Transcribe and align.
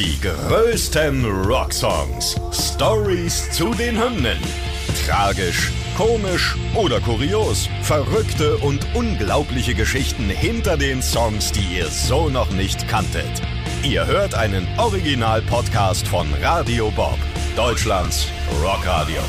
Die 0.00 0.18
größten 0.18 1.26
Rocksongs. 1.44 2.34
Stories 2.52 3.50
zu 3.50 3.74
den 3.74 4.02
Hymnen. 4.02 4.38
Tragisch, 5.06 5.70
komisch 5.94 6.56
oder 6.74 7.00
kurios. 7.02 7.68
Verrückte 7.82 8.56
und 8.56 8.80
unglaubliche 8.94 9.74
Geschichten 9.74 10.30
hinter 10.30 10.78
den 10.78 11.02
Songs, 11.02 11.52
die 11.52 11.76
ihr 11.76 11.86
so 11.88 12.30
noch 12.30 12.50
nicht 12.50 12.88
kanntet. 12.88 13.42
Ihr 13.82 14.06
hört 14.06 14.34
einen 14.34 14.66
Original-Podcast 14.78 16.08
von 16.08 16.32
Radio 16.40 16.90
Bob, 16.92 17.18
Deutschlands 17.54 18.26
Rockradio. 18.62 19.20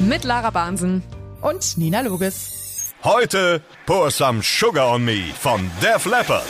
Mit 0.00 0.24
Lara 0.24 0.50
Bahnsen 0.50 1.04
und 1.42 1.78
Nina 1.78 2.00
Loges. 2.00 2.92
Heute 3.04 3.62
Pour 3.86 4.10
Some 4.10 4.42
Sugar 4.42 4.92
on 4.92 5.04
Me 5.04 5.26
von 5.38 5.70
Def 5.80 6.06
Leppard. 6.06 6.42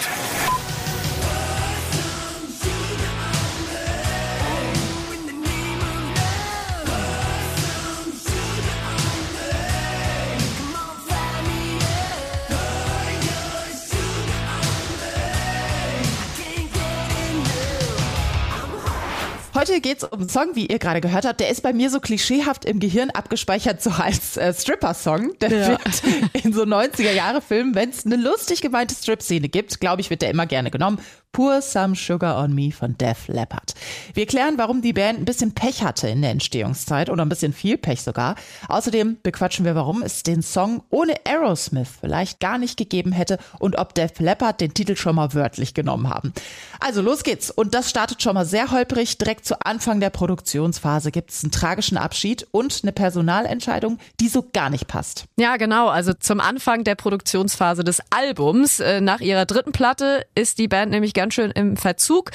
Heute 19.59 19.80
geht 19.80 19.98
es 19.98 20.05
um 20.05 20.21
einen 20.21 20.29
Song, 20.29 20.55
wie 20.55 20.67
ihr 20.67 20.79
gerade 20.79 21.01
gehört 21.01 21.25
habt. 21.25 21.41
Der 21.41 21.48
ist 21.48 21.62
bei 21.62 21.73
mir 21.73 21.91
so 21.91 21.99
klischeehaft 21.99 22.65
im 22.65 22.79
Gehirn 22.79 23.11
abgespeichert, 23.11 23.83
so 23.83 23.91
als 23.91 24.37
äh, 24.37 24.55
Stripper-Song. 24.55 25.37
Der 25.41 25.51
ja. 25.51 25.69
wird 25.71 26.45
in 26.45 26.53
so 26.53 26.62
90er-Jahre-Filmen, 26.62 27.75
wenn 27.75 27.91
es 27.91 28.07
eine 28.07 28.15
lustig 28.15 28.61
gemeinte 28.61 28.95
Strip-Szene 28.95 29.49
gibt, 29.49 29.80
glaube 29.80 30.01
ich, 30.01 30.11
wird 30.11 30.23
der 30.23 30.30
immer 30.30 30.47
gerne 30.47 30.71
genommen. 30.71 31.01
Pour 31.32 31.62
Some 31.62 31.95
Sugar 31.95 32.42
on 32.42 32.55
Me 32.55 32.73
von 32.73 32.96
Def 32.98 33.28
Leppard. 33.28 33.74
Wir 34.14 34.27
klären, 34.27 34.59
warum 34.59 34.82
die 34.82 34.92
Band 34.92 35.20
ein 35.20 35.24
bisschen 35.24 35.52
Pech 35.52 35.84
hatte 35.84 36.09
in 36.09 36.23
der 36.23 36.30
Entstehungszeit 36.30 37.10
oder 37.10 37.24
ein 37.24 37.29
bisschen 37.29 37.52
viel 37.52 37.79
Pech 37.79 38.02
sogar. 38.02 38.35
Außerdem 38.68 39.18
bequatschen 39.23 39.65
wir, 39.65 39.74
warum 39.74 40.02
es 40.02 40.23
den 40.23 40.43
Song 40.43 40.82
ohne 40.90 41.15
Aerosmith 41.26 41.88
vielleicht 42.01 42.40
gar 42.40 42.59
nicht 42.59 42.76
gegeben 42.76 43.12
hätte 43.12 43.38
und 43.59 43.79
ob 43.79 43.95
Def 43.95 44.18
Leppard 44.18 44.60
den 44.60 44.74
Titel 44.74 44.96
schon 44.96 45.16
mal 45.16 45.35
wörtlich 45.35 45.74
genommen 45.74 46.09
haben. 46.09 46.32
Also 46.80 47.02
los 47.02 47.23
geht's. 47.23 47.51
Und 47.51 47.74
das 47.74 47.90
startet 47.90 48.23
schon 48.23 48.35
mal 48.35 48.46
sehr 48.46 48.70
holprig. 48.70 49.18
Direkt 49.18 49.45
zu 49.45 49.60
Anfang 49.60 50.01
der 50.01 50.10
Produktionsphase 50.10 51.10
gibt 51.10 51.30
es 51.30 51.45
einen 51.45 51.52
tragischen 51.52 51.98
Abschied 51.98 52.46
und 52.51 52.80
eine 52.82 52.92
Personalentscheidung, 52.92 53.98
die 54.20 54.29
so 54.29 54.45
gar 54.52 54.70
nicht 54.70 54.88
passt. 54.88 55.26
Ja, 55.37 55.57
genau. 55.57 55.88
Also 55.88 56.15
zum 56.15 56.40
Anfang 56.40 56.85
der 56.85 56.95
Produktionsphase 56.95 57.85
des 57.85 58.01
Albums. 58.10 58.80
Äh, 58.80 59.01
nach 59.01 59.20
ihrer 59.20 59.45
dritten 59.45 59.73
Platte 59.73 60.24
ist 60.35 60.59
die 60.59 60.68
Band 60.68 60.90
nämlich 60.90 61.15
ganz 61.19 61.35
schön 61.35 61.51
im 61.51 61.77
Verzug. 61.77 62.30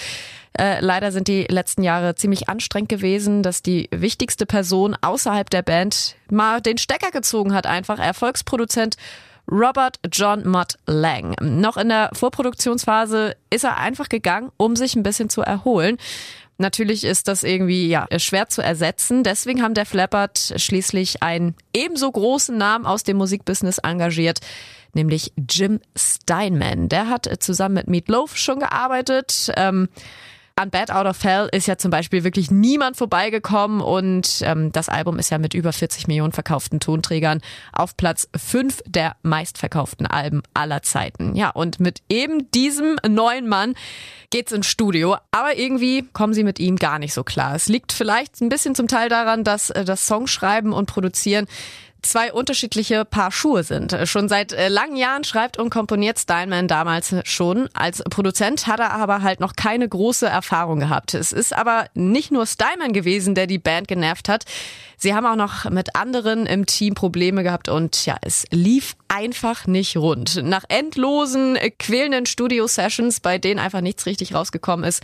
Äh, 0.59 0.81
leider 0.81 1.11
sind 1.11 1.27
die 1.27 1.45
letzten 1.49 1.83
Jahre 1.83 2.15
ziemlich 2.15 2.49
anstrengend 2.49 2.89
gewesen, 2.89 3.41
dass 3.41 3.63
die 3.63 3.87
wichtigste 3.91 4.45
Person 4.45 4.95
außerhalb 5.01 5.49
der 5.49 5.61
Band 5.61 6.15
mal 6.29 6.61
den 6.61 6.77
Stecker 6.77 7.11
gezogen 7.11 7.53
hat, 7.53 7.65
einfach 7.65 7.97
Erfolgsproduzent 7.97 8.97
Robert 9.49 9.99
John 10.11 10.47
Mott 10.47 10.77
Lang. 10.85 11.35
Noch 11.41 11.77
in 11.77 11.89
der 11.89 12.09
Vorproduktionsphase 12.13 13.35
ist 13.49 13.63
er 13.63 13.77
einfach 13.77 14.09
gegangen, 14.09 14.51
um 14.57 14.75
sich 14.75 14.95
ein 14.95 15.03
bisschen 15.03 15.29
zu 15.29 15.41
erholen. 15.41 15.97
Natürlich 16.57 17.03
ist 17.03 17.27
das 17.27 17.43
irgendwie 17.43 17.87
ja 17.87 18.07
schwer 18.17 18.47
zu 18.47 18.61
ersetzen. 18.61 19.23
Deswegen 19.23 19.61
haben 19.61 19.73
der 19.73 19.85
Flappert 19.85 20.53
schließlich 20.55 21.23
einen 21.23 21.55
ebenso 21.73 22.11
großen 22.11 22.57
Namen 22.57 22.85
aus 22.85 23.03
dem 23.03 23.17
Musikbusiness 23.17 23.79
engagiert, 23.79 24.39
nämlich 24.93 25.33
Jim 25.49 25.79
Steinman. 25.95 26.89
Der 26.89 27.09
hat 27.09 27.29
zusammen 27.41 27.75
mit 27.75 27.87
Meat 27.87 28.07
Loaf 28.07 28.37
schon 28.37 28.59
gearbeitet. 28.59 29.51
Ähm, 29.55 29.89
an 30.55 30.69
Bad 30.69 30.91
Out 30.91 31.07
of 31.07 31.23
Hell 31.23 31.49
ist 31.51 31.67
ja 31.67 31.77
zum 31.77 31.89
Beispiel 31.89 32.23
wirklich 32.23 32.51
niemand 32.51 32.95
vorbeigekommen 32.95 33.81
und 33.81 34.41
ähm, 34.43 34.71
das 34.71 34.87
Album 34.87 35.17
ist 35.17 35.31
ja 35.31 35.39
mit 35.39 35.55
über 35.55 35.73
40 35.73 36.07
Millionen 36.07 36.31
verkauften 36.31 36.79
Tonträgern 36.79 37.41
auf 37.71 37.97
Platz 37.97 38.27
5 38.35 38.83
der 38.85 39.15
meistverkauften 39.23 40.05
Alben 40.05 40.43
aller 40.53 40.83
Zeiten. 40.83 41.35
Ja, 41.35 41.49
und 41.49 41.79
mit 41.79 42.03
eben 42.07 42.51
diesem 42.51 42.97
neuen 43.07 43.47
Mann 43.47 43.73
geht's 44.29 44.51
ins 44.51 44.67
Studio, 44.67 45.17
aber 45.31 45.57
irgendwie 45.57 46.07
kommen 46.13 46.35
sie 46.35 46.43
mit 46.43 46.59
ihm 46.59 46.75
gar 46.75 46.99
nicht 46.99 47.13
so 47.13 47.23
klar. 47.23 47.55
Es 47.55 47.67
liegt 47.67 47.91
vielleicht 47.91 48.39
ein 48.41 48.49
bisschen 48.49 48.75
zum 48.75 48.87
Teil 48.87 49.09
daran, 49.09 49.43
dass 49.43 49.71
äh, 49.71 49.83
das 49.85 50.05
Songschreiben 50.05 50.71
und 50.71 50.85
Produzieren 50.85 51.47
zwei 52.03 52.31
unterschiedliche 52.31 53.05
Paar 53.05 53.31
Schuhe 53.31 53.63
sind. 53.63 53.97
Schon 54.05 54.29
seit 54.29 54.51
äh, 54.51 54.67
langen 54.67 54.95
Jahren 54.95 55.23
schreibt 55.23 55.57
und 55.57 55.69
komponiert 55.69 56.19
Steinman 56.19 56.67
damals 56.67 57.15
schon. 57.23 57.69
Als 57.73 58.03
Produzent 58.03 58.67
hat 58.67 58.79
er 58.79 58.91
aber 58.91 59.21
halt 59.21 59.39
noch 59.39 59.53
keine 59.55 59.87
große 59.87 60.27
Erfahrung 60.27 60.79
gehabt. 60.79 61.13
Es 61.13 61.31
ist 61.31 61.53
aber 61.53 61.87
nicht 61.93 62.31
nur 62.31 62.45
Steinman 62.45 62.93
gewesen, 62.93 63.35
der 63.35 63.47
die 63.47 63.57
Band 63.57 63.87
genervt 63.87 64.29
hat. 64.29 64.45
Sie 64.97 65.13
haben 65.13 65.25
auch 65.25 65.35
noch 65.35 65.69
mit 65.69 65.95
anderen 65.95 66.45
im 66.45 66.65
Team 66.65 66.93
Probleme 66.93 67.43
gehabt 67.43 67.67
und 67.67 68.05
ja, 68.05 68.17
es 68.21 68.45
lief 68.51 68.95
einfach 69.07 69.67
nicht 69.67 69.97
rund. 69.97 70.41
Nach 70.43 70.63
endlosen, 70.69 71.55
äh, 71.55 71.71
quälenden 71.71 72.25
Studio-Sessions, 72.25 73.19
bei 73.19 73.37
denen 73.37 73.59
einfach 73.59 73.81
nichts 73.81 74.05
richtig 74.05 74.33
rausgekommen 74.33 74.85
ist, 74.85 75.01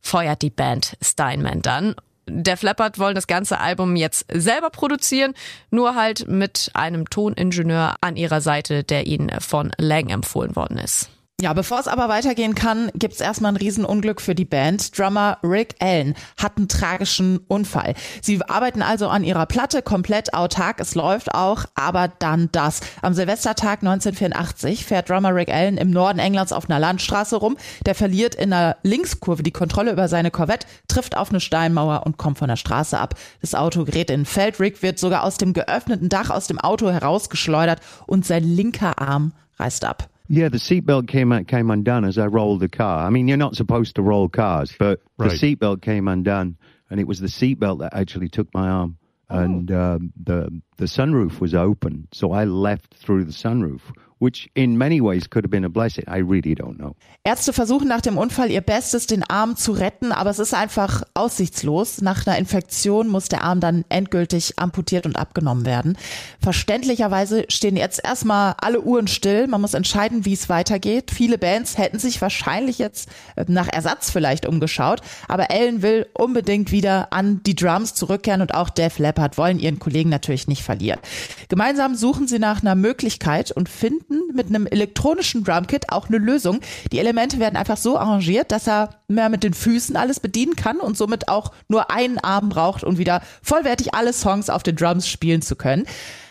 feuert 0.00 0.42
die 0.42 0.50
Band 0.50 0.96
Steinman 1.02 1.62
dann 1.62 1.94
der 2.28 2.56
Flappert 2.56 2.98
wollen 2.98 3.14
das 3.14 3.26
ganze 3.26 3.58
Album 3.60 3.96
jetzt 3.96 4.26
selber 4.32 4.70
produzieren, 4.70 5.34
nur 5.70 5.94
halt 5.94 6.28
mit 6.28 6.70
einem 6.74 7.08
Toningenieur 7.08 7.96
an 8.00 8.16
ihrer 8.16 8.40
Seite, 8.40 8.84
der 8.84 9.06
ihnen 9.06 9.30
von 9.40 9.72
Lang 9.78 10.08
empfohlen 10.10 10.56
worden 10.56 10.78
ist. 10.78 11.10
Ja, 11.38 11.52
bevor 11.52 11.78
es 11.78 11.86
aber 11.86 12.08
weitergehen 12.08 12.54
kann, 12.54 12.90
gibt's 12.94 13.20
erstmal 13.20 13.52
ein 13.52 13.58
Riesenunglück 13.58 14.22
für 14.22 14.34
die 14.34 14.46
Band. 14.46 14.98
Drummer 14.98 15.36
Rick 15.42 15.74
Allen 15.80 16.14
hat 16.38 16.56
einen 16.56 16.66
tragischen 16.66 17.40
Unfall. 17.46 17.92
Sie 18.22 18.40
arbeiten 18.42 18.80
also 18.80 19.08
an 19.08 19.22
ihrer 19.22 19.44
Platte 19.44 19.82
komplett 19.82 20.32
autark. 20.32 20.80
Es 20.80 20.94
läuft 20.94 21.34
auch, 21.34 21.66
aber 21.74 22.08
dann 22.08 22.48
das. 22.52 22.80
Am 23.02 23.12
Silvestertag 23.12 23.80
1984 23.80 24.86
fährt 24.86 25.10
Drummer 25.10 25.34
Rick 25.34 25.52
Allen 25.52 25.76
im 25.76 25.90
Norden 25.90 26.20
Englands 26.20 26.52
auf 26.52 26.70
einer 26.70 26.78
Landstraße 26.78 27.36
rum. 27.36 27.58
Der 27.84 27.94
verliert 27.94 28.34
in 28.34 28.54
einer 28.54 28.78
Linkskurve 28.82 29.42
die 29.42 29.52
Kontrolle 29.52 29.92
über 29.92 30.08
seine 30.08 30.30
Corvette, 30.30 30.66
trifft 30.88 31.18
auf 31.18 31.28
eine 31.28 31.40
Steinmauer 31.40 32.06
und 32.06 32.16
kommt 32.16 32.38
von 32.38 32.48
der 32.48 32.56
Straße 32.56 32.98
ab. 32.98 33.14
Das 33.42 33.54
Auto 33.54 33.84
gerät 33.84 34.10
in 34.10 34.24
Feld. 34.24 34.58
Rick 34.58 34.82
wird 34.82 34.98
sogar 34.98 35.22
aus 35.22 35.36
dem 35.36 35.52
geöffneten 35.52 36.08
Dach 36.08 36.30
aus 36.30 36.46
dem 36.46 36.58
Auto 36.58 36.90
herausgeschleudert 36.90 37.82
und 38.06 38.24
sein 38.24 38.42
linker 38.42 38.98
Arm 38.98 39.34
reißt 39.58 39.84
ab. 39.84 40.08
Yeah, 40.28 40.48
the 40.48 40.58
seatbelt 40.58 41.08
came 41.08 41.44
came 41.44 41.70
undone 41.70 42.04
as 42.04 42.18
I 42.18 42.26
rolled 42.26 42.60
the 42.60 42.68
car. 42.68 43.06
I 43.06 43.10
mean, 43.10 43.28
you're 43.28 43.36
not 43.36 43.56
supposed 43.56 43.96
to 43.96 44.02
roll 44.02 44.28
cars, 44.28 44.74
but 44.78 45.00
right. 45.18 45.30
the 45.30 45.36
seatbelt 45.36 45.82
came 45.82 46.08
undone, 46.08 46.56
and 46.90 47.00
it 47.00 47.06
was 47.06 47.20
the 47.20 47.28
seatbelt 47.28 47.80
that 47.80 47.94
actually 47.94 48.28
took 48.28 48.52
my 48.52 48.68
arm. 48.68 48.98
Oh. 49.28 49.38
And 49.38 49.70
um, 49.72 50.12
the 50.22 50.62
the 50.76 50.84
sunroof 50.86 51.40
was 51.40 51.54
open, 51.54 52.08
so 52.12 52.32
I 52.32 52.44
left 52.44 52.94
through 52.94 53.24
the 53.24 53.32
sunroof, 53.32 53.80
which 54.18 54.48
in 54.54 54.76
many 54.76 55.00
ways 55.00 55.28
could 55.28 55.44
have 55.44 55.50
been 55.50 55.64
a 55.64 55.68
blessing. 55.68 56.04
I 56.08 56.18
really 56.18 56.54
don't 56.54 56.76
know. 56.76 56.94
Ärzte 57.24 57.52
versuchen 57.52 57.88
nach 57.88 58.00
dem 58.00 58.16
Unfall 58.18 58.50
ihr 58.50 58.60
Bestes, 58.60 59.06
den 59.06 59.22
Arm 59.24 59.56
zu 59.56 59.72
retten, 59.72 60.12
aber 60.12 60.30
es 60.30 60.38
ist 60.38 60.54
einfach 60.54 61.02
aussichtslos. 61.14 62.00
Nach 62.00 62.26
einer 62.26 62.38
Infektion 62.38 63.08
muss 63.08 63.28
der 63.28 63.42
Arm 63.42 63.60
dann 63.60 63.84
endgültig 63.88 64.58
amputiert 64.58 65.06
und 65.06 65.16
abgenommen 65.16 65.66
werden. 65.66 65.98
Verständlicherweise 66.40 67.44
stehen 67.48 67.76
jetzt 67.76 68.02
erstmal 68.02 68.54
alle 68.58 68.80
Uhren 68.80 69.08
still. 69.08 69.48
Man 69.48 69.60
muss 69.60 69.74
entscheiden, 69.74 70.24
wie 70.24 70.32
es 70.32 70.48
weitergeht. 70.48 71.10
Viele 71.10 71.36
Bands 71.36 71.76
hätten 71.76 71.98
sich 71.98 72.22
wahrscheinlich 72.22 72.78
jetzt 72.78 73.10
äh, 73.34 73.44
nach 73.48 73.68
Ersatz 73.68 74.10
vielleicht 74.10 74.46
umgeschaut, 74.46 75.00
aber 75.28 75.50
Ellen 75.50 75.82
will 75.82 76.06
unbedingt 76.14 76.72
wieder 76.72 77.12
an 77.12 77.42
die 77.44 77.54
Drums 77.54 77.94
zurückkehren 77.94 78.40
und 78.40 78.54
auch 78.54 78.70
Def 78.70 78.98
Leppard 78.98 79.36
wollen 79.36 79.58
ihren 79.58 79.78
Kollegen 79.78 80.08
natürlich 80.08 80.48
nicht 80.48 80.62
verlieren. 80.62 81.00
Gemeinsam 81.48 81.94
suchen 81.96 82.28
sie 82.28 82.38
nach 82.38 82.62
einer 82.62 82.74
Möglichkeit 82.74 83.50
und 83.50 83.68
finden 83.68 84.05
finden 84.06 84.34
mit 84.34 84.48
einem 84.48 84.66
elektronischen 84.66 85.44
Drumkit 85.44 85.90
auch 85.90 86.08
eine 86.08 86.18
Lösung. 86.18 86.60
Die 86.92 86.98
Elemente 86.98 87.38
werden 87.38 87.56
einfach 87.56 87.76
so 87.76 87.98
arrangiert, 87.98 88.52
dass 88.52 88.66
er 88.66 88.90
mehr 89.08 89.28
mit 89.28 89.42
den 89.42 89.54
Füßen 89.54 89.96
alles 89.96 90.20
bedienen 90.20 90.56
kann 90.56 90.78
und 90.78 90.96
somit 90.96 91.28
auch 91.28 91.52
nur 91.68 91.90
einen 91.90 92.18
Arm 92.18 92.48
braucht, 92.48 92.84
um 92.84 92.98
wieder 92.98 93.22
vollwertig 93.42 93.94
alle 93.94 94.12
Songs 94.12 94.50
auf 94.50 94.62
den 94.62 94.76
Drums 94.76 95.08
spielen 95.08 95.42
zu 95.42 95.56
können. 95.56 95.86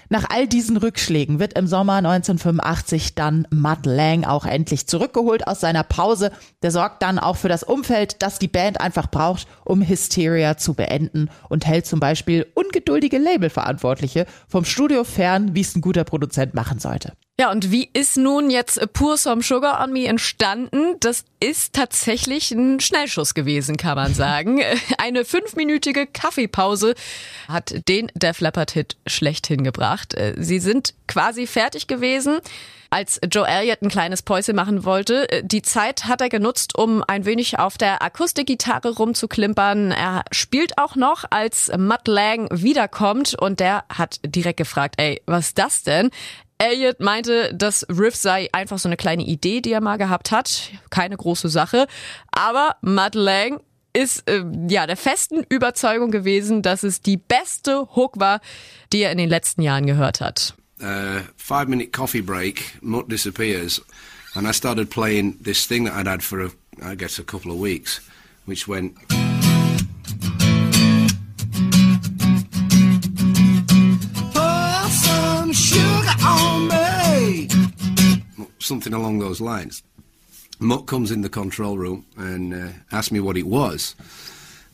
Nach 0.07 0.29
all 0.29 0.47
diesen 0.47 0.77
Rückschlägen 0.77 1.39
wird 1.39 1.57
im 1.57 1.65
Sommer 1.65 1.95
1985 1.95 3.15
dann 3.15 3.47
Matt 3.49 3.87
Lang 3.87 4.23
auch 4.23 4.45
endlich 4.45 4.85
zurückgeholt 4.85 5.47
aus 5.47 5.59
seiner 5.59 5.81
Pause. 5.81 6.31
Der 6.61 6.69
sorgt 6.69 7.01
dann 7.01 7.17
auch 7.17 7.37
für 7.37 7.49
das 7.49 7.63
Umfeld, 7.63 8.21
das 8.21 8.37
die 8.37 8.47
Band 8.47 8.79
einfach 8.79 9.09
braucht, 9.09 9.47
um 9.63 9.81
Hysteria 9.81 10.57
zu 10.57 10.75
beenden 10.75 11.29
und 11.49 11.65
hält 11.65 11.87
zum 11.87 11.99
Beispiel 11.99 12.45
ungeduldige 12.53 13.17
Labelverantwortliche 13.17 14.27
vom 14.47 14.63
Studio 14.63 15.03
fern, 15.03 15.55
wie 15.55 15.61
es 15.61 15.75
ein 15.75 15.81
guter 15.81 16.03
Produzent 16.03 16.53
machen 16.53 16.77
sollte. 16.77 17.13
Ja, 17.37 17.51
und 17.51 17.69
wie 17.69 17.89
ist 17.91 18.15
nun 18.15 18.49
jetzt 18.49 18.79
Pour 18.93 19.17
Some 19.17 19.43
Sugar 19.43 19.83
on 19.83 19.91
Me 19.91 20.07
entstanden? 20.07 20.95
Das 21.01 21.25
ist 21.41 21.73
tatsächlich 21.73 22.51
ein 22.51 22.79
Schnellschuss 22.79 23.33
gewesen, 23.33 23.75
kann 23.75 23.95
man 23.95 24.13
sagen. 24.13 24.61
Eine 24.97 25.25
fünfminütige 25.25 26.07
Kaffeepause 26.07 26.95
hat 27.49 27.75
den 27.89 28.09
Def 28.15 28.39
Leppard 28.39 28.71
Hit 28.71 28.95
schlechthin 29.05 29.65
gebracht. 29.65 30.15
Sie 30.37 30.59
sind 30.59 30.93
quasi 31.07 31.45
fertig 31.45 31.87
gewesen 31.87 32.39
als 32.95 33.19
Joe 33.29 33.45
Elliott 33.45 33.81
ein 33.81 33.89
kleines 33.89 34.21
Päuschen 34.21 34.55
machen 34.55 34.85
wollte. 34.85 35.27
Die 35.43 35.61
Zeit 35.61 36.05
hat 36.05 36.21
er 36.21 36.29
genutzt, 36.29 36.77
um 36.77 37.03
ein 37.05 37.25
wenig 37.25 37.59
auf 37.59 37.77
der 37.77 38.01
Akustikgitarre 38.01 38.95
rumzuklimpern. 38.95 39.91
Er 39.91 40.23
spielt 40.31 40.77
auch 40.77 40.95
noch, 40.95 41.25
als 41.29 41.69
Matt 41.77 42.07
Lang 42.07 42.47
wiederkommt 42.51 43.35
und 43.35 43.59
der 43.59 43.83
hat 43.89 44.19
direkt 44.25 44.57
gefragt, 44.57 44.95
ey, 44.97 45.21
was 45.25 45.47
ist 45.47 45.57
das 45.57 45.83
denn? 45.83 46.09
Elliot 46.57 46.99
meinte, 46.99 47.53
das 47.53 47.85
Riff 47.89 48.15
sei 48.15 48.49
einfach 48.51 48.79
so 48.79 48.87
eine 48.87 48.97
kleine 48.97 49.23
Idee, 49.23 49.61
die 49.61 49.71
er 49.71 49.81
mal 49.81 49.97
gehabt 49.97 50.31
hat. 50.31 50.71
Keine 50.89 51.17
große 51.17 51.49
Sache. 51.49 51.87
Aber 52.31 52.75
Matt 52.81 53.15
Lang 53.15 53.59
ist 53.93 54.29
äh, 54.29 54.43
ja 54.69 54.87
der 54.87 54.97
festen 54.97 55.43
Überzeugung 55.49 56.11
gewesen, 56.11 56.61
dass 56.61 56.83
es 56.83 57.01
die 57.01 57.17
beste 57.17 57.87
Hook 57.95 58.19
war, 58.19 58.41
die 58.91 59.01
er 59.01 59.11
in 59.11 59.17
den 59.17 59.29
letzten 59.29 59.61
Jahren 59.61 59.85
gehört 59.85 60.21
hat. 60.21 60.53
Uh, 60.81 61.21
five 61.37 61.67
minute 61.67 61.91
coffee 61.91 62.21
break, 62.21 62.77
Mutt 62.81 63.09
disappears, 63.09 63.81
and 64.33 64.45
I 64.45 64.51
started 64.51 64.89
playing 64.89 65.41
this 65.41 65.65
thing 65.65 65.85
that 65.85 65.95
I'd 65.95 66.07
had 66.07 66.21
for 66.21 66.41
a, 66.41 66.49
I 66.83 66.95
guess 66.95 67.17
a 67.17 67.23
couple 67.23 67.51
of 67.51 67.59
weeks, 67.59 68.01
which 68.45 68.67
went. 68.67 68.93
Something 78.59 78.93
along 78.93 79.19
those 79.19 79.39
lines. 79.39 79.83
Mutt 80.59 80.87
comes 80.87 81.11
in 81.11 81.21
the 81.21 81.29
control 81.29 81.77
room 81.77 82.05
and 82.17 82.53
uh, 82.53 82.69
asks 82.91 83.11
me 83.11 83.19
what 83.19 83.37
it 83.37 83.47
was. 83.47 83.95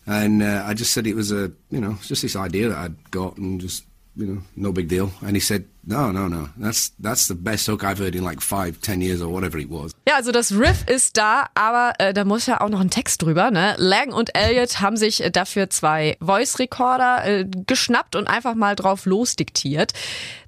And 0.05 0.41
uh, 0.41 0.63
I 0.65 0.73
just 0.73 0.93
said 0.93 1.05
it 1.07 1.15
was 1.15 1.31
a, 1.31 1.51
you 1.69 1.79
know, 1.79 1.97
just 2.01 2.21
this 2.21 2.35
idea 2.35 2.69
that 2.69 2.77
I'd 2.77 3.11
got 3.11 3.37
and 3.37 3.59
just 3.59 3.85
you 4.15 4.25
know, 4.25 4.41
no 4.55 4.71
big 4.71 4.89
deal. 4.89 5.11
And 5.21 5.35
he 5.35 5.39
said, 5.39 5.65
no, 5.83 6.11
no, 6.11 6.27
no, 6.27 6.49
that's, 6.57 6.91
that's 6.99 7.27
the 7.27 7.35
best 7.35 7.67
hook 7.67 7.83
I've 7.83 7.99
heard 7.99 8.15
in 8.15 8.23
like 8.23 8.41
five, 8.41 8.79
ten 8.81 9.01
years 9.01 9.21
or 9.21 9.29
whatever 9.29 9.57
it 9.57 9.69
was. 9.69 9.93
Ja, 10.07 10.15
also 10.15 10.31
das 10.31 10.51
Riff 10.51 10.83
ist 10.87 11.17
da, 11.17 11.47
aber 11.55 11.93
äh, 11.97 12.13
da 12.13 12.25
muss 12.25 12.45
ja 12.45 12.61
auch 12.61 12.69
noch 12.69 12.81
ein 12.81 12.89
Text 12.89 13.21
drüber, 13.21 13.51
ne? 13.51 13.75
Lang 13.77 14.11
und 14.11 14.35
Elliot 14.35 14.81
haben 14.81 14.97
sich 14.97 15.23
äh, 15.23 15.31
dafür 15.31 15.69
zwei 15.69 16.17
Voice 16.19 16.59
Recorder 16.59 17.25
äh, 17.25 17.45
geschnappt 17.67 18.15
und 18.15 18.27
einfach 18.27 18.55
mal 18.55 18.75
drauf 18.75 19.05
losdiktiert. 19.05 19.93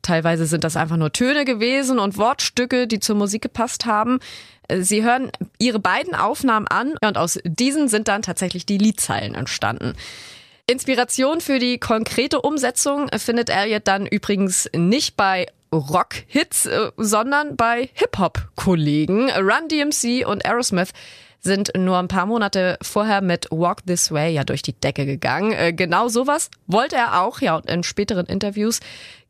Teilweise 0.01 0.45
sind 0.45 0.63
das 0.63 0.75
einfach 0.75 0.97
nur 0.97 1.13
Töne 1.13 1.45
gewesen 1.45 1.99
und 1.99 2.17
Wortstücke, 2.17 2.87
die 2.87 2.99
zur 2.99 3.15
Musik 3.15 3.41
gepasst 3.41 3.85
haben. 3.85 4.19
Äh, 4.67 4.81
sie 4.81 5.03
hören 5.03 5.31
ihre 5.57 5.79
beiden 5.79 6.15
Aufnahmen 6.15 6.67
an 6.67 6.95
und 7.01 7.17
aus 7.17 7.39
diesen 7.43 7.87
sind 7.87 8.07
dann 8.07 8.21
tatsächlich 8.21 8.65
die 8.65 8.77
Liedzeilen 8.77 9.35
entstanden. 9.35 9.93
Inspiration 10.65 11.41
für 11.41 11.59
die 11.59 11.77
konkrete 11.77 12.39
Umsetzung 12.39 13.09
findet 13.17 13.49
Elliot 13.49 13.85
dann 13.85 14.05
übrigens 14.05 14.69
nicht 14.73 15.17
bei 15.17 15.47
Rock-Hits, 15.73 16.67
äh, 16.67 16.91
sondern 16.95 17.57
bei 17.57 17.89
Hip-Hop-Kollegen. 17.93 19.29
Run 19.31 19.67
DMC 19.67 20.25
und 20.25 20.45
Aerosmith 20.45 20.91
sind 21.41 21.73
nur 21.77 21.97
ein 21.97 22.07
paar 22.07 22.25
Monate 22.27 22.77
vorher 22.81 23.21
mit 23.21 23.47
Walk 23.51 23.85
This 23.85 24.11
Way 24.13 24.35
ja 24.35 24.45
durch 24.45 24.61
die 24.61 24.71
Decke 24.71 25.05
gegangen. 25.05 25.51
Äh, 25.51 25.73
genau 25.73 26.07
sowas 26.07 26.49
wollte 26.67 26.95
er 26.95 27.21
auch, 27.21 27.41
ja, 27.41 27.57
und 27.57 27.65
in 27.65 27.83
späteren 27.83 28.27
Interviews 28.27 28.79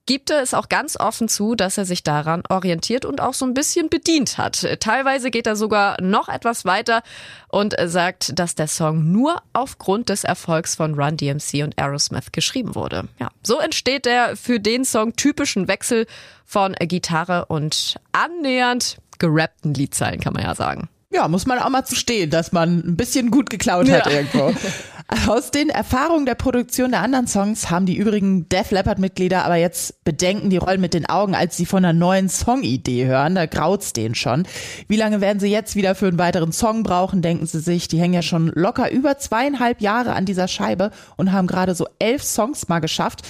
gibt 0.05 0.29
er 0.29 0.41
es 0.41 0.53
auch 0.53 0.69
ganz 0.69 1.00
offen 1.00 1.27
zu, 1.27 1.55
dass 1.55 1.77
er 1.77 1.85
sich 1.85 2.03
daran 2.03 2.44
orientiert 2.50 3.05
und 3.05 3.21
auch 3.21 3.33
so 3.33 3.45
ein 3.45 3.53
bisschen 3.53 3.89
bedient 3.89 4.38
hat. 4.38 4.65
Teilweise 4.79 5.31
geht 5.31 5.47
er 5.47 5.55
sogar 5.55 6.01
noch 6.01 6.29
etwas 6.29 6.65
weiter 6.65 7.03
und 7.47 7.75
sagt, 7.85 8.38
dass 8.38 8.55
der 8.55 8.67
Song 8.67 9.11
nur 9.11 9.41
aufgrund 9.53 10.09
des 10.09 10.23
Erfolgs 10.23 10.75
von 10.75 10.95
Run 10.95 11.17
DMC 11.17 11.63
und 11.63 11.77
Aerosmith 11.79 12.31
geschrieben 12.31 12.75
wurde. 12.75 13.07
Ja, 13.19 13.29
so 13.44 13.59
entsteht 13.59 14.05
der 14.05 14.35
für 14.35 14.59
den 14.59 14.85
Song 14.85 15.15
typischen 15.15 15.67
Wechsel 15.67 16.05
von 16.45 16.73
Gitarre 16.73 17.45
und 17.45 17.95
annähernd 18.11 18.97
gerappten 19.19 19.73
Liedzeilen, 19.73 20.19
kann 20.19 20.33
man 20.33 20.44
ja 20.44 20.55
sagen. 20.55 20.89
Ja, 21.11 21.27
muss 21.27 21.45
man 21.45 21.59
auch 21.59 21.69
mal 21.69 21.85
zu 21.85 21.95
stehen, 21.95 22.31
dass 22.31 22.51
man 22.51 22.79
ein 22.79 22.97
bisschen 22.97 23.29
gut 23.29 23.50
geklaut 23.50 23.89
hat 23.89 24.07
ja. 24.07 24.11
irgendwo. 24.11 24.53
Aus 25.27 25.51
den 25.51 25.69
Erfahrungen 25.69 26.25
der 26.25 26.33
Produktion 26.33 26.92
der 26.92 27.01
anderen 27.01 27.27
Songs 27.27 27.69
haben 27.69 27.86
die 27.86 27.95
übrigen 27.95 28.50
Def 28.50 28.71
Leppard-Mitglieder 28.71 29.45
aber 29.45 29.56
jetzt 29.56 30.04
Bedenken, 30.04 30.50
die 30.50 30.57
rollen 30.57 30.81
mit 30.81 30.95
den 30.95 31.06
Augen, 31.06 31.36
als 31.36 31.56
sie 31.56 31.68
von 31.68 31.86
einer 31.86 31.94
neuen 31.94 32.30
Songidee 32.30 33.06
hören. 33.06 33.36
Da 33.36 33.45
graut's 33.45 33.94
denen 33.94 34.15
schon. 34.15 34.48
Wie 34.88 34.98
lange 34.98 35.21
werden 35.21 35.39
sie 35.39 35.51
jetzt 35.51 35.75
wieder 35.75 35.94
für 35.94 36.07
einen 36.07 36.18
weiteren 36.18 36.51
Song 36.51 36.81
brauchen, 36.81 37.21
denken 37.21 37.45
sie 37.45 37.60
sich. 37.60 37.88
Die 37.88 38.00
hängen 38.00 38.15
ja 38.15 38.21
schon 38.24 38.51
locker 38.56 38.92
über 38.92 39.19
zweieinhalb 39.19 39.81
Jahre 39.81 40.13
an 40.13 40.25
dieser 40.25 40.48
Scheibe 40.48 40.89
und 41.15 41.31
haben 41.31 41.48
gerade 41.48 41.75
so 41.75 41.86
elf 42.00 42.24
Songs 42.24 42.68
mal 42.68 42.80
geschafft. 42.80 43.21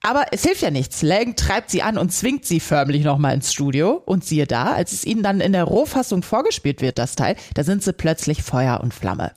Aber 0.00 0.26
es 0.30 0.44
hilft 0.44 0.62
ja 0.62 0.70
nichts. 0.70 1.02
Lang 1.02 1.34
treibt 1.34 1.70
sie 1.70 1.82
an 1.82 1.98
und 1.98 2.12
zwingt 2.12 2.44
sie 2.44 2.60
förmlich 2.60 3.02
nochmal 3.02 3.34
ins 3.34 3.52
Studio. 3.52 4.00
Und 4.06 4.24
siehe 4.24 4.46
da, 4.46 4.72
als 4.72 4.92
es 4.92 5.04
ihnen 5.04 5.22
dann 5.22 5.40
in 5.40 5.52
der 5.52 5.64
Rohfassung 5.64 6.22
vorgespielt 6.22 6.80
wird, 6.80 6.98
das 6.98 7.16
Teil, 7.16 7.36
da 7.54 7.64
sind 7.64 7.82
sie 7.82 7.92
plötzlich 7.92 8.42
Feuer 8.42 8.80
und 8.80 8.94
Flamme. 8.94 9.32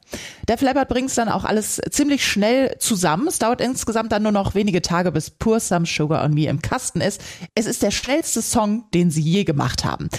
Der 0.48 0.58
Flappert 0.58 0.88
bringt 0.88 1.10
es 1.10 1.16
dann 1.16 1.30
auch 1.30 1.46
alles 1.46 1.81
ziemlich 1.90 2.25
schnell 2.25 2.75
zusammen. 2.80 3.28
Es 3.28 3.40
dauert 3.40 3.60
insgesamt 3.60 4.12
dann 4.12 4.24
nur 4.24 4.31
noch 4.31 4.54
wenige 4.54 4.81
Tage, 4.81 5.12
bis 5.12 5.31
Pur 5.31 5.60
Some 5.60 5.86
Sugar 5.86 6.24
on 6.24 6.34
Me 6.34 6.48
im 6.48 6.62
Kasten 6.62 7.02
ist. 7.02 7.22
Es 7.56 7.66
ist 7.66 7.81
der 7.81 7.92
schnellste 7.92 8.42
Song, 8.42 8.86
den 8.94 9.10
sie 9.10 9.22
je 9.22 9.44
gemacht 9.44 9.84
haben. 9.84 10.10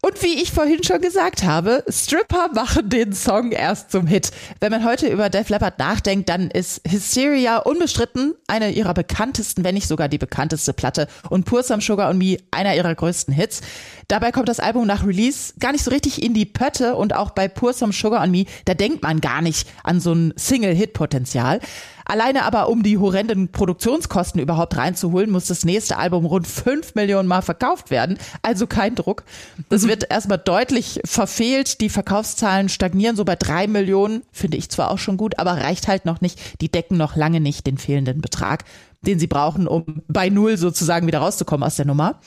Und 0.00 0.22
wie 0.22 0.40
ich 0.40 0.52
vorhin 0.52 0.84
schon 0.84 1.00
gesagt 1.00 1.42
habe, 1.42 1.84
Stripper 1.88 2.50
machen 2.54 2.88
den 2.88 3.12
Song 3.12 3.50
erst 3.50 3.90
zum 3.90 4.06
Hit. 4.06 4.30
Wenn 4.60 4.70
man 4.70 4.84
heute 4.84 5.08
über 5.08 5.28
Def 5.28 5.48
Leppard 5.48 5.80
nachdenkt, 5.80 6.28
dann 6.28 6.52
ist 6.52 6.80
Hysteria 6.88 7.58
unbestritten 7.58 8.34
eine 8.46 8.70
ihrer 8.70 8.94
bekanntesten, 8.94 9.64
wenn 9.64 9.74
nicht 9.74 9.88
sogar 9.88 10.08
die 10.08 10.18
bekannteste 10.18 10.72
Platte 10.72 11.08
und 11.30 11.46
Pur 11.46 11.64
Some 11.64 11.82
Sugar 11.82 12.10
on 12.10 12.18
Me 12.18 12.36
einer 12.52 12.76
ihrer 12.76 12.94
größten 12.94 13.34
Hits. 13.34 13.60
Dabei 14.06 14.30
kommt 14.30 14.48
das 14.48 14.60
Album 14.60 14.86
nach 14.86 15.04
Release 15.04 15.54
gar 15.58 15.72
nicht 15.72 15.82
so 15.82 15.90
richtig 15.90 16.22
in 16.22 16.32
die 16.32 16.46
Pötte 16.46 16.94
und 16.94 17.14
auch 17.14 17.30
bei 17.30 17.48
Pur 17.48 17.72
Some 17.72 17.92
Sugar 17.92 18.22
on 18.22 18.30
Me, 18.30 18.44
da 18.66 18.74
denkt 18.74 19.02
man 19.02 19.20
gar 19.20 19.42
nicht 19.42 19.68
an 19.82 20.00
so 20.00 20.12
ein 20.12 20.32
Single-Hit-Potenzial. 20.36 21.60
Alleine 22.08 22.44
aber, 22.44 22.70
um 22.70 22.82
die 22.82 22.96
horrenden 22.96 23.48
Produktionskosten 23.52 24.40
überhaupt 24.40 24.78
reinzuholen, 24.78 25.30
muss 25.30 25.46
das 25.46 25.66
nächste 25.66 25.98
Album 25.98 26.24
rund 26.24 26.46
fünf 26.46 26.94
Millionen 26.94 27.28
Mal 27.28 27.42
verkauft 27.42 27.90
werden. 27.90 28.18
Also 28.40 28.66
kein 28.66 28.94
Druck. 28.94 29.24
Das 29.68 29.86
wird 29.86 30.10
erstmal 30.10 30.38
deutlich 30.38 31.00
verfehlt. 31.04 31.82
Die 31.82 31.90
Verkaufszahlen 31.90 32.70
stagnieren 32.70 33.14
so 33.14 33.26
bei 33.26 33.36
drei 33.36 33.66
Millionen. 33.66 34.22
Finde 34.32 34.56
ich 34.56 34.70
zwar 34.70 34.90
auch 34.90 34.98
schon 34.98 35.18
gut, 35.18 35.38
aber 35.38 35.52
reicht 35.58 35.86
halt 35.86 36.06
noch 36.06 36.22
nicht. 36.22 36.60
Die 36.62 36.70
decken 36.70 36.96
noch 36.96 37.14
lange 37.14 37.40
nicht 37.40 37.66
den 37.66 37.76
fehlenden 37.76 38.22
Betrag 38.22 38.64
den 39.02 39.18
sie 39.18 39.26
brauchen, 39.26 39.68
um 39.68 40.02
bei 40.08 40.28
Null 40.28 40.56
sozusagen 40.56 41.06
wieder 41.06 41.20
rauszukommen 41.20 41.64
aus 41.64 41.76
der 41.76 41.86
Nummer. 41.86 42.20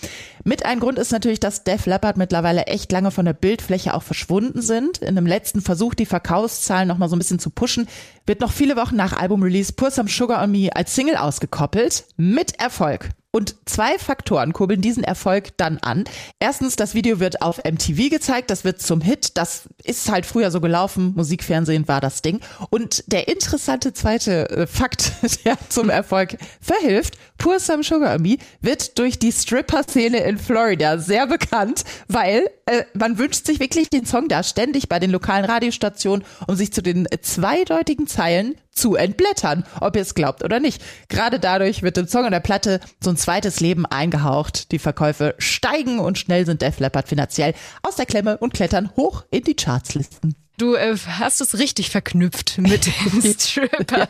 Mit 0.43 0.65
ein 0.65 0.79
Grund 0.79 0.97
ist 0.97 1.11
natürlich, 1.11 1.39
dass 1.39 1.63
Def 1.63 1.85
Leppard 1.85 2.17
mittlerweile 2.17 2.67
echt 2.67 2.91
lange 2.91 3.11
von 3.11 3.25
der 3.25 3.33
Bildfläche 3.33 3.93
auch 3.93 4.03
verschwunden 4.03 4.61
sind. 4.61 4.99
In 4.99 5.09
einem 5.09 5.27
letzten 5.27 5.61
Versuch, 5.61 5.93
die 5.93 6.05
Verkaufszahlen 6.05 6.87
noch 6.87 6.97
mal 6.97 7.09
so 7.09 7.15
ein 7.15 7.19
bisschen 7.19 7.39
zu 7.39 7.49
pushen, 7.49 7.87
wird 8.25 8.39
noch 8.39 8.51
viele 8.51 8.77
Wochen 8.77 8.95
nach 8.95 9.13
Albumrelease 9.13 9.73
Pur 9.73 9.91
Some 9.91 10.09
Sugar 10.09 10.41
on 10.43 10.51
Me 10.51 10.69
als 10.73 10.95
Single 10.95 11.17
ausgekoppelt. 11.17 12.05
Mit 12.17 12.59
Erfolg. 12.59 13.09
Und 13.33 13.55
zwei 13.65 13.97
Faktoren 13.97 14.51
kurbeln 14.51 14.81
diesen 14.81 15.05
Erfolg 15.05 15.55
dann 15.55 15.77
an. 15.77 16.03
Erstens, 16.39 16.75
das 16.75 16.93
Video 16.93 17.21
wird 17.21 17.41
auf 17.41 17.61
MTV 17.63 18.09
gezeigt, 18.09 18.49
das 18.49 18.65
wird 18.65 18.81
zum 18.81 18.99
Hit, 18.99 19.37
das 19.37 19.69
ist 19.85 20.11
halt 20.11 20.25
früher 20.25 20.51
so 20.51 20.59
gelaufen, 20.59 21.13
Musikfernsehen 21.15 21.87
war 21.87 22.01
das 22.01 22.21
Ding. 22.21 22.41
Und 22.69 23.05
der 23.07 23.29
interessante 23.29 23.93
zweite 23.93 24.49
äh, 24.49 24.67
Fakt, 24.67 25.13
der 25.45 25.57
zum 25.69 25.89
Erfolg 25.89 26.37
verhilft, 26.59 27.17
Pur 27.37 27.59
Some 27.59 27.83
Sugar 27.83 28.19
Me 28.19 28.35
wird 28.59 28.99
durch 28.99 29.17
die 29.17 29.31
Stripper-Szene 29.31 30.17
in 30.17 30.37
Florida 30.37 30.97
sehr 30.97 31.25
bekannt, 31.25 31.85
weil 32.09 32.49
äh, 32.65 32.83
man 32.93 33.17
wünscht 33.17 33.45
sich 33.45 33.61
wirklich 33.61 33.89
den 33.89 34.05
Song 34.05 34.27
da 34.27 34.43
ständig 34.43 34.89
bei 34.89 34.99
den 34.99 35.09
lokalen 35.09 35.45
Radiostationen, 35.45 36.25
um 36.47 36.55
sich 36.55 36.73
zu 36.73 36.83
den 36.83 37.07
zweideutigen 37.21 38.07
Zeilen 38.07 38.55
zu 38.71 38.95
entblättern, 38.95 39.65
ob 39.79 39.95
ihr 39.95 40.01
es 40.01 40.15
glaubt 40.15 40.43
oder 40.43 40.59
nicht. 40.59 40.81
Gerade 41.09 41.39
dadurch 41.39 41.83
wird 41.83 41.97
dem 41.97 42.07
Song 42.07 42.25
und 42.25 42.31
der 42.31 42.39
Platte 42.39 42.79
so 43.01 43.09
ein 43.09 43.17
zweites 43.17 43.59
Leben 43.59 43.85
eingehaucht. 43.85 44.71
Die 44.71 44.79
Verkäufe 44.79 45.35
steigen 45.37 45.99
und 45.99 46.17
schnell 46.17 46.45
sind 46.45 46.61
Def 46.61 46.79
Leppard 46.79 47.07
finanziell 47.07 47.53
aus 47.83 47.95
der 47.95 48.05
Klemme 48.05 48.37
und 48.37 48.53
klettern 48.53 48.91
hoch 48.95 49.25
in 49.29 49.43
die 49.43 49.55
Chartslisten. 49.55 50.35
Du 50.61 50.75
äh, 50.75 50.95
hast 51.07 51.41
es 51.41 51.57
richtig 51.57 51.89
verknüpft 51.89 52.59
mit 52.59 52.85
den 53.23 53.39
Strippern. 53.39 54.07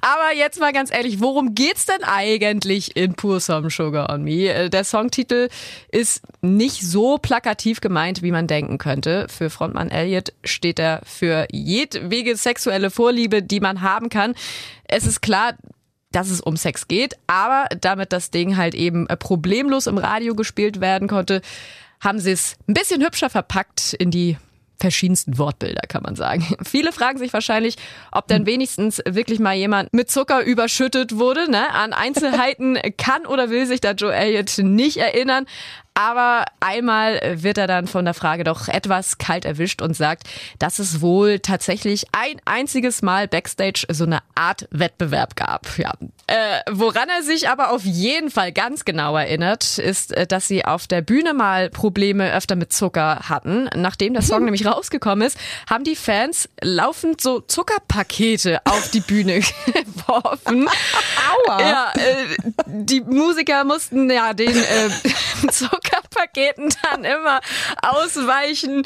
Aber 0.00 0.32
jetzt 0.36 0.60
mal 0.60 0.72
ganz 0.72 0.92
ehrlich, 0.92 1.18
worum 1.18 1.56
geht's 1.56 1.86
denn 1.86 2.04
eigentlich 2.04 2.96
in 2.96 3.14
Pur 3.14 3.40
Some 3.40 3.68
Sugar 3.68 4.10
on 4.10 4.22
Me? 4.22 4.48
Äh, 4.48 4.70
der 4.70 4.84
Songtitel 4.84 5.48
ist 5.90 6.22
nicht 6.40 6.82
so 6.82 7.18
plakativ 7.18 7.80
gemeint, 7.80 8.22
wie 8.22 8.30
man 8.30 8.46
denken 8.46 8.78
könnte. 8.78 9.26
Für 9.28 9.50
Frontmann 9.50 9.90
Elliot 9.90 10.34
steht 10.44 10.78
er 10.78 11.00
für 11.04 11.48
jedwege 11.50 12.36
sexuelle 12.36 12.92
Vorliebe, 12.92 13.42
die 13.42 13.58
man 13.58 13.82
haben 13.82 14.10
kann. 14.10 14.36
Es 14.84 15.04
ist 15.04 15.20
klar, 15.20 15.54
dass 16.12 16.30
es 16.30 16.40
um 16.40 16.56
Sex 16.56 16.86
geht, 16.86 17.16
aber 17.26 17.66
damit 17.80 18.12
das 18.12 18.30
Ding 18.30 18.56
halt 18.56 18.76
eben 18.76 19.08
problemlos 19.18 19.88
im 19.88 19.98
Radio 19.98 20.36
gespielt 20.36 20.80
werden 20.80 21.08
konnte, 21.08 21.42
haben 22.00 22.20
sie 22.20 22.30
es 22.30 22.54
ein 22.68 22.74
bisschen 22.74 23.02
hübscher 23.04 23.30
verpackt 23.30 23.94
in 23.94 24.12
die 24.12 24.36
verschiedensten 24.80 25.38
Wortbilder, 25.38 25.82
kann 25.88 26.02
man 26.02 26.14
sagen. 26.14 26.46
Viele 26.64 26.92
fragen 26.92 27.18
sich 27.18 27.32
wahrscheinlich, 27.32 27.76
ob 28.12 28.28
denn 28.28 28.46
wenigstens 28.46 29.02
wirklich 29.06 29.40
mal 29.40 29.54
jemand 29.54 29.92
mit 29.92 30.10
Zucker 30.10 30.42
überschüttet 30.42 31.16
wurde. 31.16 31.50
Ne? 31.50 31.70
An 31.74 31.92
Einzelheiten 31.92 32.78
kann 32.96 33.26
oder 33.26 33.50
will 33.50 33.66
sich 33.66 33.80
da 33.80 33.92
Joe 33.92 34.14
Elliott 34.14 34.58
nicht 34.58 34.98
erinnern. 34.98 35.46
Aber 35.98 36.44
einmal 36.60 37.42
wird 37.42 37.58
er 37.58 37.66
dann 37.66 37.88
von 37.88 38.04
der 38.04 38.14
Frage 38.14 38.44
doch 38.44 38.68
etwas 38.68 39.18
kalt 39.18 39.44
erwischt 39.44 39.82
und 39.82 39.96
sagt, 39.96 40.28
dass 40.60 40.78
es 40.78 41.00
wohl 41.00 41.40
tatsächlich 41.40 42.06
ein 42.12 42.40
einziges 42.44 43.02
Mal 43.02 43.26
backstage 43.26 43.84
so 43.90 44.04
eine 44.04 44.20
Art 44.36 44.68
Wettbewerb 44.70 45.34
gab. 45.34 45.76
Ja. 45.76 45.94
Äh, 46.28 46.60
woran 46.70 47.08
er 47.08 47.24
sich 47.24 47.48
aber 47.48 47.72
auf 47.72 47.84
jeden 47.84 48.30
Fall 48.30 48.52
ganz 48.52 48.84
genau 48.84 49.16
erinnert, 49.16 49.78
ist, 49.78 50.12
äh, 50.12 50.28
dass 50.28 50.46
sie 50.46 50.64
auf 50.64 50.86
der 50.86 51.02
Bühne 51.02 51.34
mal 51.34 51.68
Probleme 51.68 52.32
öfter 52.32 52.54
mit 52.54 52.72
Zucker 52.72 53.28
hatten. 53.28 53.68
Nachdem 53.74 54.12
der 54.12 54.22
Song 54.22 54.44
nämlich 54.44 54.66
rausgekommen 54.66 55.26
ist, 55.26 55.36
haben 55.68 55.82
die 55.82 55.96
Fans 55.96 56.48
laufend 56.60 57.20
so 57.20 57.40
Zuckerpakete 57.40 58.60
auf 58.66 58.88
die 58.92 59.00
Bühne 59.00 59.40
geworfen. 59.66 60.68
Aua. 61.48 61.60
Ja, 61.60 61.92
äh, 61.96 62.52
die 62.66 63.00
Musiker 63.00 63.64
mussten 63.64 64.08
ja 64.08 64.32
den 64.32 64.56
äh, 64.56 64.90
Zucker 65.50 65.87
Zuckerpaketen 65.88 66.72
dann 66.82 67.04
immer 67.04 67.40
ausweichen. 67.82 68.84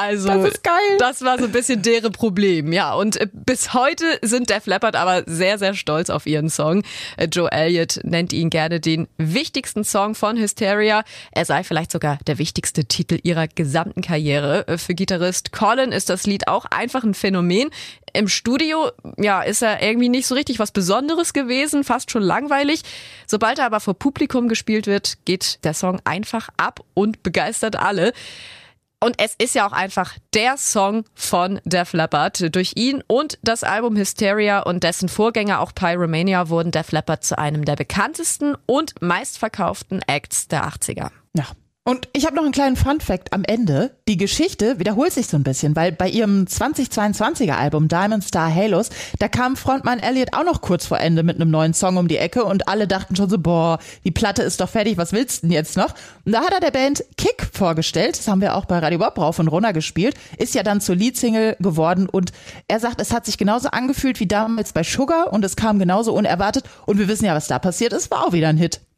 Also, 0.00 0.28
das 0.28 0.52
ist 0.52 0.64
geil. 0.64 0.96
Das 0.98 1.20
war 1.20 1.38
so 1.38 1.44
ein 1.44 1.52
bisschen 1.52 1.82
deren 1.82 2.10
Problem, 2.10 2.72
ja. 2.72 2.94
Und 2.94 3.20
äh, 3.20 3.28
bis 3.30 3.74
heute 3.74 4.04
sind 4.22 4.48
Def 4.48 4.64
Leppard 4.64 4.96
aber 4.96 5.24
sehr, 5.26 5.58
sehr 5.58 5.74
stolz 5.74 6.08
auf 6.08 6.24
ihren 6.24 6.48
Song. 6.48 6.84
Äh, 7.18 7.26
Joe 7.26 7.52
Elliott 7.52 8.00
nennt 8.02 8.32
ihn 8.32 8.48
gerne 8.48 8.80
den 8.80 9.08
wichtigsten 9.18 9.84
Song 9.84 10.14
von 10.14 10.38
Hysteria. 10.38 11.04
Er 11.32 11.44
sei 11.44 11.64
vielleicht 11.64 11.92
sogar 11.92 12.18
der 12.26 12.38
wichtigste 12.38 12.86
Titel 12.86 13.18
ihrer 13.24 13.46
gesamten 13.46 14.00
Karriere. 14.00 14.66
Äh, 14.68 14.78
für 14.78 14.94
Gitarrist 14.94 15.52
Colin 15.52 15.92
ist 15.92 16.08
das 16.08 16.26
Lied 16.26 16.48
auch 16.48 16.64
einfach 16.64 17.04
ein 17.04 17.12
Phänomen. 17.12 17.68
Im 18.14 18.26
Studio, 18.26 18.90
ja, 19.18 19.42
ist 19.42 19.62
er 19.62 19.82
irgendwie 19.82 20.08
nicht 20.08 20.26
so 20.26 20.34
richtig 20.34 20.58
was 20.58 20.72
Besonderes 20.72 21.34
gewesen, 21.34 21.84
fast 21.84 22.10
schon 22.10 22.22
langweilig. 22.22 22.82
Sobald 23.26 23.58
er 23.58 23.66
aber 23.66 23.80
vor 23.80 23.94
Publikum 23.94 24.48
gespielt 24.48 24.86
wird, 24.86 25.18
geht 25.26 25.62
der 25.62 25.74
Song 25.74 26.00
einfach 26.04 26.48
ab 26.56 26.80
und 26.94 27.22
begeistert 27.22 27.76
alle. 27.76 28.14
Und 29.02 29.14
es 29.18 29.34
ist 29.38 29.54
ja 29.54 29.66
auch 29.66 29.72
einfach 29.72 30.16
der 30.34 30.58
Song 30.58 31.04
von 31.14 31.58
Def 31.64 31.94
Leppard. 31.94 32.54
Durch 32.54 32.72
ihn 32.76 33.02
und 33.06 33.38
das 33.42 33.64
Album 33.64 33.96
Hysteria 33.96 34.60
und 34.60 34.84
dessen 34.84 35.08
Vorgänger 35.08 35.60
auch 35.60 35.74
Pyromania 35.74 36.50
wurden 36.50 36.70
Def 36.70 36.92
Leppard 36.92 37.24
zu 37.24 37.38
einem 37.38 37.64
der 37.64 37.76
bekanntesten 37.76 38.56
und 38.66 39.00
meistverkauften 39.00 40.02
Acts 40.06 40.48
der 40.48 40.68
80er. 40.68 41.10
Ja, 41.34 41.46
und 41.90 42.08
ich 42.12 42.24
habe 42.24 42.36
noch 42.36 42.44
einen 42.44 42.52
kleinen 42.52 42.76
Fun-Fact 42.76 43.32
am 43.32 43.42
Ende. 43.42 43.90
Die 44.06 44.16
Geschichte 44.16 44.78
wiederholt 44.78 45.12
sich 45.12 45.26
so 45.26 45.36
ein 45.36 45.42
bisschen, 45.42 45.74
weil 45.74 45.90
bei 45.90 46.08
ihrem 46.08 46.44
2022er 46.44 47.54
Album 47.54 47.88
Diamond 47.88 48.22
Star 48.22 48.54
Halos, 48.54 48.90
da 49.18 49.26
kam 49.26 49.56
Frontmann 49.56 49.98
Elliot 49.98 50.32
auch 50.32 50.44
noch 50.44 50.60
kurz 50.60 50.86
vor 50.86 51.00
Ende 51.00 51.24
mit 51.24 51.34
einem 51.34 51.50
neuen 51.50 51.74
Song 51.74 51.96
um 51.96 52.06
die 52.06 52.18
Ecke 52.18 52.44
und 52.44 52.68
alle 52.68 52.86
dachten 52.86 53.16
schon 53.16 53.28
so, 53.28 53.40
boah, 53.40 53.80
die 54.04 54.12
Platte 54.12 54.44
ist 54.44 54.60
doch 54.60 54.68
fertig, 54.68 54.98
was 54.98 55.12
willst 55.12 55.42
du 55.42 55.48
denn 55.48 55.52
jetzt 55.52 55.76
noch? 55.76 55.92
Und 56.24 56.30
da 56.30 56.42
hat 56.42 56.52
er 56.52 56.60
der 56.60 56.70
Band 56.70 57.02
Kick 57.16 57.50
vorgestellt, 57.52 58.16
das 58.16 58.28
haben 58.28 58.40
wir 58.40 58.54
auch 58.54 58.66
bei 58.66 58.78
Radio 58.78 59.00
Bob 59.00 59.18
rauf 59.18 59.40
und 59.40 59.48
runter 59.48 59.72
gespielt, 59.72 60.14
ist 60.38 60.54
ja 60.54 60.62
dann 60.62 60.80
zur 60.80 60.94
Leadsingle 60.94 61.56
geworden 61.58 62.08
und 62.08 62.30
er 62.68 62.78
sagt, 62.78 63.00
es 63.00 63.12
hat 63.12 63.26
sich 63.26 63.36
genauso 63.36 63.68
angefühlt 63.70 64.20
wie 64.20 64.28
damals 64.28 64.72
bei 64.72 64.84
Sugar 64.84 65.32
und 65.32 65.44
es 65.44 65.56
kam 65.56 65.80
genauso 65.80 66.14
unerwartet 66.14 66.62
und 66.86 66.98
wir 66.98 67.08
wissen 67.08 67.24
ja, 67.24 67.34
was 67.34 67.48
da 67.48 67.58
passiert 67.58 67.92
ist, 67.92 68.12
war 68.12 68.28
auch 68.28 68.32
wieder 68.32 68.46
ein 68.46 68.58
Hit. 68.58 68.80